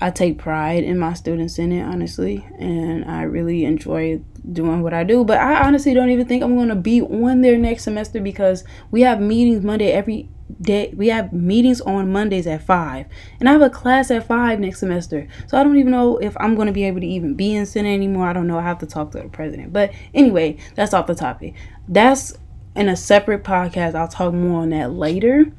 I 0.00 0.10
take 0.10 0.38
pride 0.38 0.82
in 0.82 0.98
my 0.98 1.12
students 1.12 1.58
in 1.58 1.72
it, 1.72 1.82
honestly, 1.82 2.46
and 2.58 3.04
I 3.04 3.22
really 3.22 3.64
enjoy 3.66 4.22
doing 4.50 4.82
what 4.82 4.94
I 4.94 5.04
do. 5.04 5.24
But 5.24 5.38
I 5.38 5.66
honestly 5.66 5.92
don't 5.92 6.08
even 6.08 6.26
think 6.26 6.42
I'm 6.42 6.56
going 6.56 6.68
to 6.68 6.74
be 6.74 7.02
on 7.02 7.42
there 7.42 7.58
next 7.58 7.84
semester 7.84 8.20
because 8.20 8.64
we 8.90 9.02
have 9.02 9.20
meetings 9.20 9.62
Monday 9.62 9.92
every 9.92 10.30
day. 10.60 10.94
We 10.96 11.08
have 11.08 11.34
meetings 11.34 11.82
on 11.82 12.10
Mondays 12.10 12.46
at 12.46 12.62
5, 12.62 13.06
and 13.40 13.48
I 13.48 13.52
have 13.52 13.60
a 13.60 13.68
class 13.68 14.10
at 14.10 14.26
5 14.26 14.60
next 14.60 14.80
semester. 14.80 15.28
So 15.46 15.58
I 15.58 15.62
don't 15.62 15.76
even 15.76 15.92
know 15.92 16.16
if 16.16 16.34
I'm 16.40 16.54
going 16.54 16.66
to 16.66 16.72
be 16.72 16.84
able 16.84 17.00
to 17.00 17.06
even 17.06 17.34
be 17.34 17.54
in 17.54 17.66
Senate 17.66 17.92
anymore. 17.92 18.26
I 18.26 18.32
don't 18.32 18.46
know. 18.46 18.58
I 18.58 18.62
have 18.62 18.78
to 18.78 18.86
talk 18.86 19.12
to 19.12 19.18
the 19.20 19.28
president. 19.28 19.72
But 19.72 19.92
anyway, 20.14 20.56
that's 20.76 20.94
off 20.94 21.08
the 21.08 21.14
topic. 21.14 21.54
That's 21.88 22.38
in 22.74 22.88
a 22.88 22.96
separate 22.96 23.44
podcast. 23.44 23.94
I'll 23.94 24.08
talk 24.08 24.32
more 24.32 24.62
on 24.62 24.70
that 24.70 24.92
later. 24.92 25.52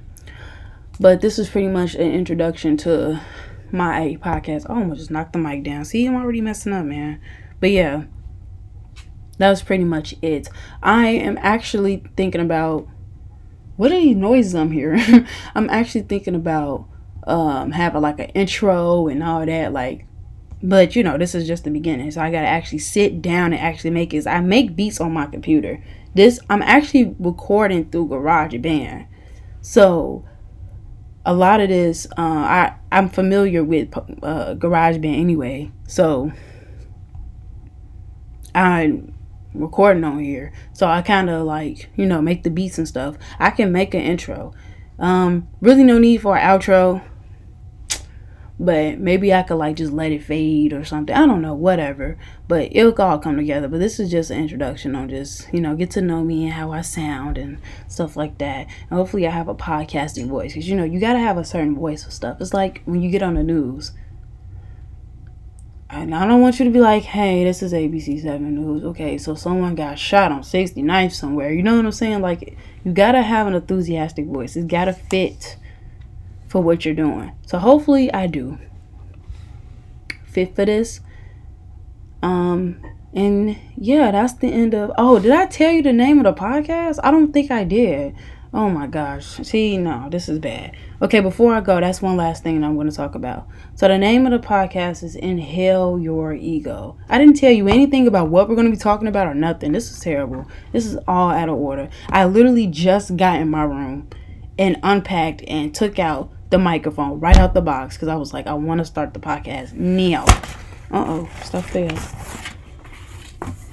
But 1.00 1.22
this 1.22 1.38
is 1.38 1.50
pretty 1.50 1.68
much 1.68 1.94
an 1.94 2.12
introduction 2.12 2.78
to 2.78 3.22
my 3.74 4.18
podcast. 4.22 4.70
I 4.70 4.76
almost 4.76 5.00
just 5.00 5.12
knocked 5.12 5.34
the 5.34 5.40
mic 5.40 5.64
down. 5.64 5.86
See, 5.86 6.06
I'm 6.06 6.16
already 6.16 6.42
messing 6.42 6.74
up, 6.74 6.86
man. 6.86 7.20
But 7.60 7.72
yeah, 7.72 8.04
that 9.38 9.50
was 9.50 9.62
pretty 9.62 9.84
much 9.84 10.16
it. 10.22 10.50
I 10.82 11.08
am 11.08 11.38
actually 11.42 12.04
thinking 12.16 12.42
about 12.42 12.88
what 13.78 13.92
are 13.92 14.00
these 14.00 14.16
noises 14.16 14.56
I'm 14.56 14.72
hearing? 14.72 15.28
I'm 15.56 15.70
actually 15.70 16.04
thinking 16.04 16.36
about 16.36 16.88
um 17.28 17.72
having 17.72 18.02
like 18.02 18.20
an 18.20 18.30
intro 18.30 19.08
and 19.08 19.24
all 19.24 19.46
that, 19.46 19.74
like 19.74 20.06
but 20.64 20.96
you 20.96 21.04
know, 21.04 21.18
this 21.18 21.34
is 21.34 21.48
just 21.48 21.64
the 21.64 21.72
beginning. 21.72 22.12
So 22.12 22.22
I 22.22 22.32
gotta 22.32 22.48
actually 22.48 22.80
sit 22.80 23.22
down 23.22 23.54
and 23.54 23.62
actually 23.62 23.90
make 23.90 24.14
it. 24.14 24.28
I 24.28 24.42
make 24.42 24.76
beats 24.76 25.02
on 25.02 25.14
my 25.14 25.26
computer. 25.26 25.84
This 26.14 26.40
I'm 26.50 26.62
actually 26.62 27.16
recording 27.20 27.90
through 27.90 28.10
GarageBand. 28.10 29.08
So 29.62 30.26
a 31.26 31.34
lot 31.34 31.60
of 31.62 31.70
this, 31.70 32.08
uh, 32.18 32.22
I 32.22 32.76
I'm 32.92 33.10
familiar 33.10 33.64
with 33.64 33.96
uh, 33.98 34.56
GarageBand 34.56 35.20
anyway, 35.20 35.72
so 35.88 36.32
I'm 38.56 39.14
recording 39.54 40.04
on 40.04 40.20
here. 40.20 40.52
So 40.74 40.88
I 40.88 41.02
kind 41.02 41.30
of 41.30 41.46
like 41.46 41.90
you 41.96 42.06
know 42.06 42.22
make 42.22 42.44
the 42.44 42.50
beats 42.50 42.78
and 42.78 42.88
stuff. 42.88 43.18
I 43.40 43.52
can 43.52 43.72
make 43.72 43.94
an 43.94 44.02
intro. 44.02 44.54
Um, 45.00 45.48
really 45.62 45.84
no 45.84 45.98
need 45.98 46.22
for 46.22 46.38
an 46.38 46.44
outro 46.44 47.02
but 48.62 49.00
maybe 49.00 49.34
I 49.34 49.42
could 49.42 49.56
like 49.56 49.78
just 49.78 49.92
let 49.92 50.12
it 50.12 50.24
fade 50.24 50.72
or 50.72 50.86
something. 50.86 51.16
I 51.16 51.26
don't 51.26 51.42
know, 51.42 51.56
whatever. 51.56 52.16
But 52.48 52.70
it'll 52.72 52.94
all 53.02 53.18
come 53.18 53.36
together. 53.36 53.68
But 53.68 53.80
this 53.80 54.00
is 54.00 54.12
just 54.12 54.30
an 54.30 54.38
introduction 54.38 54.96
on 54.96 55.10
just, 55.10 55.52
you 55.52 55.60
know, 55.60 55.76
get 55.76 55.90
to 55.92 56.02
know 56.02 56.24
me 56.24 56.44
and 56.44 56.54
how 56.54 56.72
I 56.72 56.82
sound 56.82 57.40
and 57.40 57.58
stuff 57.88 58.16
like 58.16 58.38
that. 58.38 58.68
And 58.68 59.00
hopefully 59.00 59.26
I 59.26 59.32
have 59.32 59.48
a 59.48 59.56
podcasting 59.56 60.28
voice. 60.28 60.54
Because, 60.54 60.70
you 60.70 60.76
know, 60.76 60.84
you 60.84 61.00
got 61.00 61.14
to 61.14 61.20
have 61.20 61.40
a 61.40 61.44
certain 61.44 61.74
voice 61.74 62.04
for 62.04 62.12
stuff. 62.12 62.40
It's 62.40 62.54
like 62.54 62.84
when 62.86 63.02
you 63.02 63.10
get 63.10 63.24
on 63.24 63.34
the 63.34 63.42
news. 63.42 63.94
And 65.90 66.14
I 66.14 66.28
don't 66.28 66.42
want 66.42 66.60
you 66.60 66.66
to 66.66 66.72
be 66.72 66.80
like, 66.80 67.02
hey, 67.02 67.44
this 67.44 67.64
is 67.64 67.74
ABC7 67.74 68.40
News. 68.40 68.84
Okay, 68.84 69.18
so 69.18 69.34
someone 69.34 69.74
got 69.74 69.98
shot 69.98 70.32
on 70.32 70.42
69th 70.42 71.14
somewhere. 71.14 71.52
You 71.52 71.64
know 71.64 71.76
what 71.76 71.84
I'm 71.84 71.92
saying? 71.92 72.22
Like, 72.22 72.56
you 72.86 72.94
got 72.94 73.14
to 73.14 73.24
have 73.24 73.48
an 73.48 73.56
enthusiastic 73.56 74.28
voice. 74.28 74.56
It's 74.56 74.68
got 74.68 74.86
to 74.86 74.94
fit 74.94 75.58
for 76.52 76.62
what 76.62 76.84
you're 76.84 76.94
doing. 76.94 77.32
So 77.48 77.58
hopefully 77.60 78.14
I 78.14 78.28
do 78.28 78.60
fit 80.26 80.54
for 80.54 80.66
this. 80.66 81.00
Um 82.22 82.86
and 83.14 83.58
yeah, 83.78 84.12
that's 84.12 84.34
the 84.34 84.48
end 84.48 84.74
of 84.74 84.92
Oh, 84.98 85.18
did 85.18 85.32
I 85.32 85.46
tell 85.46 85.72
you 85.72 85.82
the 85.82 85.94
name 85.94 86.20
of 86.20 86.26
the 86.26 86.34
podcast? 86.34 87.00
I 87.04 87.10
don't 87.10 87.32
think 87.32 87.52
I 87.52 87.64
did. 87.64 88.16
Oh 88.54 88.70
my 88.70 88.86
gosh. 88.86 89.38
See, 89.48 89.78
no, 89.78 90.10
this 90.12 90.28
is 90.28 90.40
bad. 90.40 90.76
Okay, 91.02 91.22
before 91.22 91.54
I 91.54 91.62
go, 91.62 91.80
that's 91.80 92.02
one 92.02 92.18
last 92.18 92.44
thing 92.44 92.62
I'm 92.66 92.76
going 92.76 92.90
to 92.90 92.96
talk 92.96 93.16
about. 93.16 93.48
So, 93.76 93.88
the 93.88 93.98
name 93.98 94.26
of 94.26 94.34
the 94.34 94.46
podcast 94.46 95.04
is 95.04 95.16
Inhale 95.16 95.98
Your 95.98 96.34
Ego. 96.34 96.98
I 97.08 97.18
didn't 97.18 97.38
tell 97.38 97.52
you 97.52 97.70
anything 97.70 98.08
about 98.08 98.28
what 98.28 98.50
we're 98.50 98.56
going 98.56 98.70
to 98.70 98.72
be 98.72 98.78
talking 98.78 99.08
about 99.08 99.28
or 99.28 99.34
nothing. 99.34 99.72
This 99.72 99.90
is 99.90 100.02
terrible. 100.02 100.48
This 100.74 100.86
is 100.86 100.98
all 101.08 101.32
out 101.32 101.48
of 101.48 101.56
order. 101.56 101.88
I 102.10 102.26
literally 102.26 102.68
just 102.68 103.16
got 103.16 103.40
in 103.40 103.50
my 103.50 103.64
room 103.64 104.10
and 104.60 104.78
unpacked 104.84 105.44
and 105.48 105.74
took 105.74 105.98
out 105.98 106.30
the 106.52 106.60
microphone 106.60 107.20
right 107.20 107.38
out 107.38 107.54
the 107.54 107.62
box 107.62 107.96
because 107.96 108.10
I 108.10 108.16
was 108.16 108.34
like, 108.34 108.46
I 108.46 108.54
want 108.54 108.80
to 108.80 108.86
start 108.86 109.14
the 109.14 109.20
podcast 109.20 109.74
now. 109.74 110.26
Uh 110.92 111.06
oh, 111.08 111.30
stuff 111.44 111.70
fell. 111.70 111.98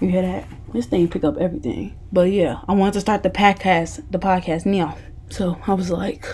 You 0.01 0.09
hear 0.09 0.23
that? 0.23 0.49
This 0.73 0.87
thing 0.87 1.09
pick 1.09 1.25
up 1.25 1.37
everything. 1.39 1.99
But 2.13 2.31
yeah, 2.31 2.61
I 2.69 2.73
wanted 2.73 2.95
to 2.95 3.01
start 3.01 3.23
the 3.23 3.31
podcast, 3.31 4.05
the 4.11 4.19
podcast 4.19 4.65
now. 4.65 4.97
So 5.29 5.59
I 5.67 5.75
was 5.75 5.91
like, 5.91 6.25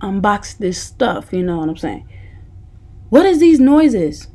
unbox 0.00 0.58
this 0.58 0.82
stuff. 0.82 1.32
You 1.32 1.42
know 1.42 1.58
what 1.58 1.68
I'm 1.68 1.76
saying? 1.76 2.08
What 3.08 3.24
is 3.24 3.38
these 3.38 3.60
noises? 3.60 4.28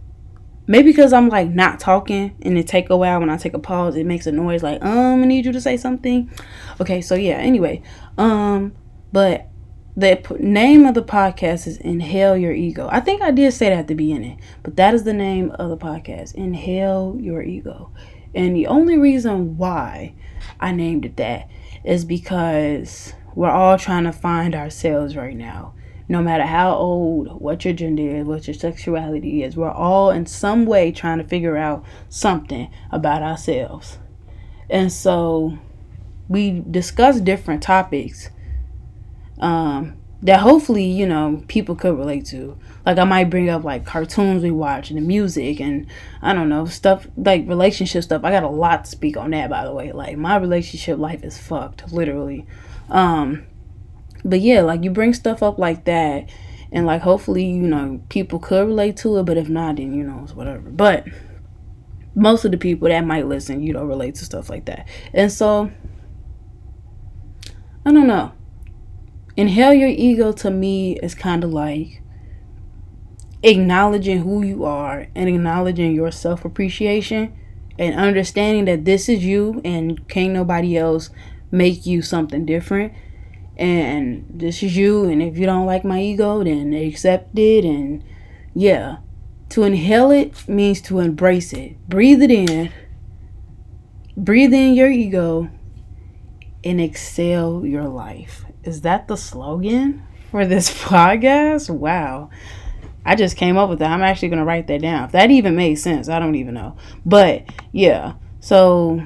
Maybe 0.67 0.91
because 0.91 1.11
I'm 1.11 1.27
like 1.27 1.50
not 1.50 1.79
talking 1.79 2.38
and 2.41 2.57
it 2.57 2.67
take 2.67 2.89
a 2.89 2.95
while 2.95 3.19
when 3.19 3.29
I 3.29 3.35
take 3.35 3.53
a 3.53 3.59
pause, 3.59 3.97
it 3.97 4.05
makes 4.05 4.27
a 4.27 4.31
noise 4.31 4.63
like, 4.63 4.81
um, 4.83 5.21
I 5.21 5.25
need 5.25 5.45
you 5.45 5.51
to 5.51 5.59
say 5.59 5.75
something. 5.75 6.31
Okay, 6.79 7.01
so 7.01 7.15
yeah, 7.15 7.35
anyway. 7.35 7.81
Um, 8.17 8.73
but 9.11 9.50
the 9.95 10.38
name 10.39 10.86
of 10.86 10.93
the 10.93 11.03
podcast 11.03 11.67
is 11.67 11.77
Inhale 11.77 12.38
Your 12.38 12.53
Ego. 12.53 12.88
I 12.91 13.01
think 13.01 13.21
I 13.21 13.31
did 13.31 13.53
say 13.53 13.69
that 13.69 13.79
at 13.79 13.88
the 13.88 13.93
beginning, 13.93 14.39
but 14.63 14.77
that 14.77 14.93
is 14.93 15.03
the 15.03 15.13
name 15.13 15.51
of 15.51 15.69
the 15.69 15.77
podcast 15.77 16.33
Inhale 16.36 17.17
Your 17.19 17.41
Ego. 17.41 17.91
And 18.33 18.55
the 18.55 18.67
only 18.67 18.98
reason 18.98 19.57
why 19.57 20.13
I 20.60 20.71
named 20.71 21.05
it 21.05 21.17
that 21.17 21.50
is 21.83 22.05
because 22.05 23.13
we're 23.36 23.50
all 23.50 23.77
trying 23.77 24.05
to 24.05 24.13
find 24.13 24.55
ourselves 24.55 25.17
right 25.17 25.36
now. 25.36 25.74
No 26.07 26.21
matter 26.21 26.45
how 26.45 26.74
old, 26.74 27.41
what 27.41 27.65
your 27.65 27.74
gender 27.74 28.03
is, 28.03 28.25
what 28.25 28.48
your 28.48 28.53
sexuality 28.53 29.43
is, 29.43 29.57
we're 29.57 29.71
all 29.71 30.12
in 30.12 30.25
some 30.25 30.65
way 30.65 30.91
trying 30.91 31.17
to 31.17 31.24
figure 31.24 31.57
out 31.57 31.86
something 32.10 32.71
about 32.91 33.24
ourselves. 33.24 33.98
And 34.69 34.91
so 34.91 35.57
we 36.29 36.63
discuss 36.69 37.19
different 37.19 37.62
topics 37.62 38.29
um, 39.41 39.98
that 40.21 40.39
hopefully 40.41 40.86
you 40.86 41.07
know 41.07 41.43
people 41.48 41.75
could 41.75 41.98
relate 41.98 42.25
to. 42.27 42.57
Like 42.86 42.98
I 42.98 43.03
might 43.03 43.29
bring 43.29 43.50
up 43.50 43.63
like 43.63 43.86
cartoons 43.86 44.43
we 44.43 44.51
watch 44.51 44.89
and 44.89 44.98
the 44.98 45.01
music 45.01 45.60
and 45.60 45.88
I 46.21 46.33
don't 46.33 46.50
know 46.50 46.65
stuff 46.65 47.07
like 47.17 47.48
relationship 47.48 48.03
stuff. 48.03 48.24
I 48.24 48.31
got 48.31 48.43
a 48.43 48.50
lot 48.50 48.86
to 48.86 48.91
speak 48.91 49.17
on 49.17 49.31
that 49.31 49.50
by 49.50 49.65
the 49.65 49.74
way. 49.74 49.91
Like 49.91 50.17
my 50.17 50.38
relationship 50.38 51.00
life 51.00 51.24
is 51.24 51.38
fucked 51.38 51.91
literally. 51.91 52.45
Um, 52.89 53.45
but 54.24 54.41
yeah, 54.41 54.62
like 54.62 54.83
you 54.83 54.91
bring 54.91 55.13
stuff 55.13 55.41
up 55.41 55.57
like 55.57 55.86
that 55.86 56.29
and 56.71 56.86
like 56.86 57.01
hopefully 57.01 57.45
you 57.45 57.67
know 57.67 58.01
people 58.10 58.39
could 58.39 58.67
relate 58.67 58.98
to 58.98 59.17
it. 59.17 59.24
But 59.24 59.38
if 59.38 59.50
not, 59.50 59.77
then 59.77 59.93
you 59.93 60.03
know 60.03 60.21
it's 60.24 60.36
whatever. 60.36 60.69
But 60.69 61.07
most 62.13 62.45
of 62.45 62.51
the 62.51 62.57
people 62.57 62.89
that 62.89 63.05
might 63.05 63.25
listen, 63.25 63.63
you 63.63 63.74
know, 63.74 63.86
relate 63.86 64.15
to 64.15 64.25
stuff 64.25 64.50
like 64.50 64.65
that. 64.65 64.88
And 65.13 65.31
so 65.31 65.71
I 67.86 67.91
don't 67.91 68.05
know 68.05 68.33
Inhale 69.38 69.73
your 69.73 69.89
ego 69.89 70.31
to 70.33 70.51
me 70.51 70.97
is 70.97 71.15
kind 71.15 71.43
of 71.43 71.51
like 71.51 72.01
acknowledging 73.43 74.19
who 74.21 74.43
you 74.43 74.65
are 74.65 75.07
and 75.15 75.29
acknowledging 75.29 75.95
your 75.95 76.11
self 76.11 76.43
appreciation 76.43 77.33
and 77.79 77.95
understanding 77.95 78.65
that 78.65 78.85
this 78.85 79.07
is 79.07 79.23
you 79.23 79.61
and 79.63 80.07
can't 80.09 80.33
nobody 80.33 80.77
else 80.77 81.09
make 81.50 81.85
you 81.85 82.01
something 82.01 82.45
different. 82.45 82.93
And 83.57 84.25
this 84.29 84.63
is 84.63 84.75
you, 84.75 85.05
and 85.05 85.21
if 85.21 85.38
you 85.38 85.45
don't 85.45 85.65
like 85.65 85.83
my 85.83 86.01
ego, 86.01 86.43
then 86.43 86.73
accept 86.73 87.38
it. 87.38 87.63
And 87.63 88.03
yeah, 88.53 88.97
to 89.50 89.63
inhale 89.63 90.11
it 90.11 90.47
means 90.47 90.81
to 90.83 91.00
embrace 91.00 91.53
it. 91.53 91.77
Breathe 91.88 92.21
it 92.21 92.31
in, 92.31 92.71
breathe 94.17 94.53
in 94.53 94.73
your 94.73 94.89
ego, 94.89 95.50
and 96.63 96.81
exhale 96.81 97.65
your 97.65 97.88
life 97.88 98.45
is 98.63 98.81
that 98.81 99.07
the 99.07 99.17
slogan 99.17 100.03
for 100.29 100.45
this 100.45 100.69
podcast? 100.83 101.69
Wow. 101.69 102.29
I 103.03 103.15
just 103.15 103.35
came 103.35 103.57
up 103.57 103.69
with 103.69 103.79
that. 103.79 103.91
I'm 103.91 104.03
actually 104.03 104.29
going 104.29 104.39
to 104.39 104.45
write 104.45 104.67
that 104.67 104.81
down. 104.81 105.05
If 105.05 105.11
that 105.13 105.31
even 105.31 105.55
made 105.55 105.75
sense, 105.75 106.07
I 106.07 106.19
don't 106.19 106.35
even 106.35 106.53
know. 106.53 106.77
But 107.05 107.45
yeah, 107.71 108.13
so 108.39 109.03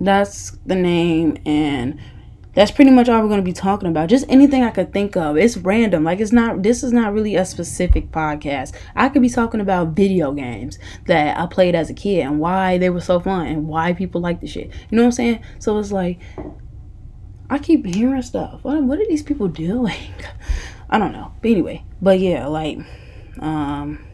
that's 0.00 0.50
the 0.66 0.74
name 0.74 1.38
and 1.46 2.00
that's 2.54 2.70
pretty 2.70 2.90
much 2.90 3.08
all 3.08 3.20
we're 3.20 3.28
going 3.28 3.38
to 3.38 3.44
be 3.44 3.52
talking 3.52 3.88
about. 3.88 4.08
Just 4.08 4.24
anything 4.30 4.64
I 4.64 4.70
could 4.70 4.90
think 4.90 5.14
of. 5.14 5.36
It's 5.36 5.58
random. 5.58 6.04
Like 6.04 6.20
it's 6.20 6.32
not 6.32 6.62
this 6.62 6.82
is 6.82 6.90
not 6.90 7.12
really 7.12 7.36
a 7.36 7.44
specific 7.44 8.10
podcast. 8.10 8.74
I 8.96 9.10
could 9.10 9.20
be 9.20 9.28
talking 9.28 9.60
about 9.60 9.88
video 9.88 10.32
games 10.32 10.78
that 11.06 11.38
I 11.38 11.46
played 11.46 11.74
as 11.74 11.90
a 11.90 11.94
kid 11.94 12.20
and 12.20 12.40
why 12.40 12.78
they 12.78 12.88
were 12.88 13.02
so 13.02 13.20
fun 13.20 13.46
and 13.46 13.68
why 13.68 13.92
people 13.92 14.22
like 14.22 14.40
the 14.40 14.46
shit. 14.46 14.68
You 14.90 14.96
know 14.96 15.02
what 15.02 15.08
I'm 15.08 15.12
saying? 15.12 15.42
So 15.58 15.78
it's 15.78 15.92
like 15.92 16.18
I 17.48 17.58
keep 17.58 17.86
hearing 17.86 18.22
stuff. 18.22 18.62
What 18.62 18.82
what 18.82 18.98
are 18.98 19.06
these 19.06 19.22
people 19.22 19.48
doing? 19.48 20.14
I 20.90 20.98
don't 20.98 21.12
know. 21.12 21.32
But 21.42 21.50
anyway, 21.50 21.84
but 22.00 22.18
yeah, 22.20 22.46
like 22.46 22.78
um 23.40 24.04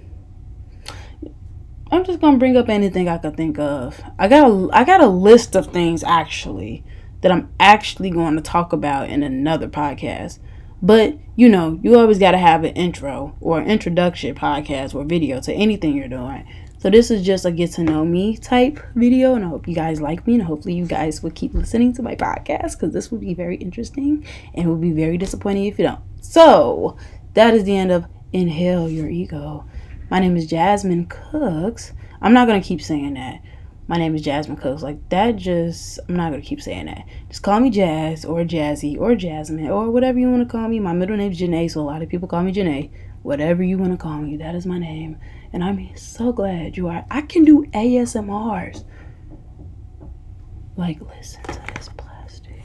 I'm 1.90 2.04
just 2.04 2.20
gonna 2.20 2.38
bring 2.38 2.56
up 2.56 2.68
anything 2.68 3.08
I 3.08 3.18
could 3.18 3.36
think 3.36 3.58
of. 3.58 4.02
I 4.18 4.28
got 4.28 4.50
a 4.50 4.68
I 4.72 4.84
got 4.84 5.00
a 5.00 5.06
list 5.06 5.54
of 5.54 5.66
things 5.66 6.02
actually 6.02 6.84
that 7.20 7.32
I'm 7.32 7.50
actually 7.60 8.10
going 8.10 8.34
to 8.36 8.42
talk 8.42 8.72
about 8.72 9.08
in 9.08 9.22
another 9.22 9.68
podcast. 9.68 10.38
But 10.80 11.16
you 11.36 11.48
know, 11.48 11.78
you 11.82 11.98
always 11.98 12.18
got 12.18 12.32
to 12.32 12.38
have 12.38 12.64
an 12.64 12.74
intro 12.74 13.36
or 13.40 13.62
introduction 13.62 14.34
podcast 14.34 14.94
or 14.94 15.04
video 15.04 15.40
to 15.40 15.52
anything 15.52 15.96
you're 15.96 16.08
doing. 16.08 16.46
So 16.82 16.90
this 16.90 17.12
is 17.12 17.24
just 17.24 17.44
a 17.44 17.52
get 17.52 17.70
to 17.74 17.84
know 17.84 18.04
me 18.04 18.36
type 18.36 18.80
video, 18.96 19.36
and 19.36 19.44
I 19.44 19.48
hope 19.48 19.68
you 19.68 19.74
guys 19.76 20.00
like 20.00 20.26
me, 20.26 20.34
and 20.34 20.42
hopefully 20.42 20.74
you 20.74 20.84
guys 20.84 21.22
will 21.22 21.30
keep 21.30 21.54
listening 21.54 21.92
to 21.92 22.02
my 22.02 22.16
podcast 22.16 22.72
because 22.72 22.92
this 22.92 23.08
will 23.08 23.20
be 23.20 23.34
very 23.34 23.54
interesting 23.54 24.26
and 24.52 24.66
it 24.66 24.68
will 24.68 24.74
be 24.74 24.90
very 24.90 25.16
disappointing 25.16 25.66
if 25.66 25.78
you 25.78 25.84
don't. 25.84 26.00
So 26.22 26.96
that 27.34 27.54
is 27.54 27.62
the 27.62 27.76
end 27.76 27.92
of 27.92 28.06
Inhale 28.32 28.88
Your 28.88 29.08
Ego. 29.08 29.64
My 30.10 30.18
name 30.18 30.36
is 30.36 30.48
Jasmine 30.48 31.06
Cooks. 31.06 31.92
I'm 32.20 32.34
not 32.34 32.48
gonna 32.48 32.60
keep 32.60 32.82
saying 32.82 33.14
that. 33.14 33.40
My 33.86 33.96
name 33.96 34.16
is 34.16 34.22
Jasmine 34.22 34.56
Cooks. 34.56 34.82
Like 34.82 35.08
that 35.10 35.36
just 35.36 36.00
I'm 36.08 36.16
not 36.16 36.32
gonna 36.32 36.42
keep 36.42 36.60
saying 36.60 36.86
that. 36.86 37.06
Just 37.28 37.44
call 37.44 37.60
me 37.60 37.70
Jazz 37.70 38.24
or 38.24 38.40
Jazzy 38.42 38.98
or 38.98 39.14
Jasmine 39.14 39.70
or 39.70 39.88
whatever 39.92 40.18
you 40.18 40.28
want 40.28 40.42
to 40.42 40.50
call 40.50 40.66
me. 40.66 40.80
My 40.80 40.94
middle 40.94 41.16
name 41.16 41.30
is 41.30 41.40
Janae, 41.40 41.70
so 41.70 41.80
a 41.80 41.82
lot 41.82 42.02
of 42.02 42.08
people 42.08 42.26
call 42.26 42.42
me 42.42 42.52
Janae. 42.52 42.90
Whatever 43.22 43.62
you 43.62 43.78
want 43.78 43.92
to 43.92 43.96
call 43.96 44.18
me, 44.18 44.36
that 44.38 44.56
is 44.56 44.66
my 44.66 44.80
name. 44.80 45.16
And 45.52 45.62
I'm 45.62 45.94
so 45.96 46.32
glad 46.32 46.76
you 46.76 46.88
are. 46.88 47.04
I 47.10 47.22
can 47.22 47.44
do 47.44 47.66
ASMRs. 47.74 48.84
Like, 50.76 51.00
listen 51.00 51.42
to 51.42 51.60
this 51.74 51.90
plastic. 51.96 52.64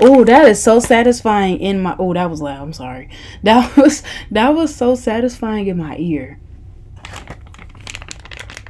Oh, 0.00 0.24
that 0.24 0.46
is 0.46 0.62
so 0.62 0.80
satisfying 0.80 1.58
in 1.58 1.82
my. 1.82 1.94
Oh, 1.98 2.14
that 2.14 2.30
was 2.30 2.40
loud. 2.40 2.62
I'm 2.62 2.72
sorry. 2.72 3.10
That 3.42 3.76
was 3.76 4.02
that 4.30 4.50
was 4.50 4.74
so 4.74 4.94
satisfying 4.94 5.66
in 5.66 5.76
my 5.76 5.96
ear. 5.98 6.40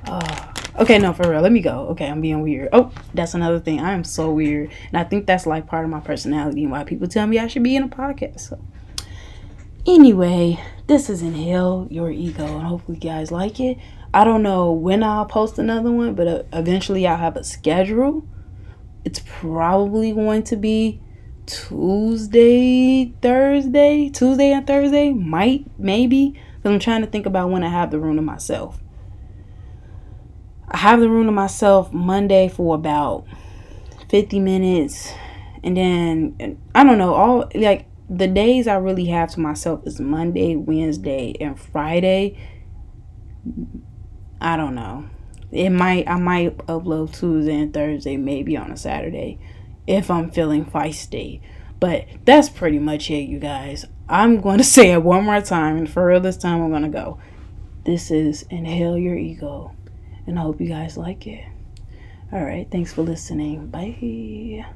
Oh. 0.08 0.52
Okay, 0.78 0.98
no, 0.98 1.14
for 1.14 1.30
real. 1.30 1.40
Let 1.40 1.52
me 1.52 1.60
go. 1.60 1.88
Okay, 1.88 2.06
I'm 2.06 2.20
being 2.20 2.42
weird. 2.42 2.68
Oh, 2.72 2.92
that's 3.14 3.32
another 3.32 3.58
thing. 3.58 3.80
I 3.80 3.92
am 3.92 4.04
so 4.04 4.30
weird, 4.30 4.70
and 4.88 4.98
I 4.98 5.04
think 5.04 5.26
that's 5.26 5.46
like 5.46 5.66
part 5.66 5.84
of 5.84 5.90
my 5.90 6.00
personality 6.00 6.64
and 6.64 6.70
why 6.70 6.84
people 6.84 7.08
tell 7.08 7.26
me 7.26 7.38
I 7.38 7.46
should 7.46 7.62
be 7.62 7.76
in 7.76 7.84
a 7.84 7.88
podcast. 7.88 8.40
So, 8.40 8.58
anyway, 9.86 10.62
this 10.86 11.10
is 11.10 11.20
Inhale 11.20 11.88
Your 11.90 12.10
Ego, 12.10 12.44
and 12.44 12.66
hopefully, 12.66 12.98
you 13.00 13.10
guys 13.10 13.32
like 13.32 13.58
it. 13.58 13.78
I 14.14 14.24
don't 14.24 14.42
know 14.42 14.72
when 14.72 15.02
I'll 15.02 15.26
post 15.26 15.58
another 15.58 15.90
one, 15.90 16.14
but 16.14 16.28
uh, 16.28 16.42
eventually, 16.52 17.06
I'll 17.06 17.16
have 17.16 17.36
a 17.36 17.44
schedule. 17.44 18.26
It's 19.04 19.20
probably 19.24 20.12
going 20.12 20.44
to 20.44 20.56
be 20.56 21.00
Tuesday, 21.46 23.12
Thursday, 23.20 24.08
Tuesday 24.10 24.52
and 24.52 24.66
Thursday. 24.66 25.12
Might, 25.12 25.66
maybe, 25.78 26.40
because 26.56 26.72
I'm 26.72 26.78
trying 26.78 27.00
to 27.00 27.06
think 27.08 27.26
about 27.26 27.50
when 27.50 27.64
I 27.64 27.68
have 27.68 27.90
the 27.90 27.98
room 27.98 28.16
to 28.16 28.22
myself. 28.22 28.80
I 30.68 30.78
have 30.78 31.00
the 31.00 31.08
room 31.08 31.26
to 31.26 31.32
myself 31.32 31.92
Monday 31.92 32.48
for 32.48 32.74
about 32.74 33.26
50 34.08 34.38
minutes. 34.40 35.12
And 35.64 35.76
then, 35.76 36.58
I 36.74 36.84
don't 36.84 36.98
know, 36.98 37.14
all 37.14 37.50
like 37.54 37.86
the 38.08 38.26
days 38.26 38.66
I 38.66 38.76
really 38.76 39.06
have 39.06 39.30
to 39.32 39.40
myself 39.40 39.86
is 39.86 40.00
Monday, 40.00 40.56
Wednesday, 40.56 41.34
and 41.40 41.58
Friday. 41.58 42.38
I 44.40 44.56
don't 44.56 44.74
know. 44.74 45.06
It 45.50 45.70
might, 45.70 46.08
I 46.08 46.16
might 46.16 46.56
upload 46.58 47.16
Tuesday 47.16 47.60
and 47.60 47.72
Thursday, 47.72 48.16
maybe 48.16 48.56
on 48.56 48.70
a 48.70 48.76
Saturday 48.76 49.38
if 49.86 50.10
I'm 50.10 50.30
feeling 50.30 50.64
feisty. 50.64 51.40
But 51.78 52.06
that's 52.24 52.48
pretty 52.48 52.78
much 52.78 53.10
it, 53.10 53.28
you 53.28 53.38
guys. 53.38 53.84
I'm 54.08 54.40
going 54.40 54.58
to 54.58 54.64
say 54.64 54.92
it 54.92 55.02
one 55.02 55.24
more 55.24 55.40
time, 55.40 55.76
and 55.76 55.88
for 55.90 56.06
real 56.06 56.20
this 56.20 56.36
time, 56.36 56.62
I'm 56.62 56.70
going 56.70 56.82
to 56.82 56.88
go. 56.88 57.18
This 57.84 58.10
is 58.10 58.42
Inhale 58.50 58.98
Your 58.98 59.16
Ego 59.16 59.76
and 60.26 60.38
I 60.38 60.42
hope 60.42 60.60
you 60.60 60.68
guys 60.68 60.96
like 60.96 61.26
it. 61.26 61.44
All 62.32 62.44
right, 62.44 62.68
thanks 62.70 62.92
for 62.92 63.02
listening. 63.02 63.68
Bye. 63.68 64.66